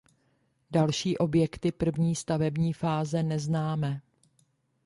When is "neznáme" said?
3.23-4.01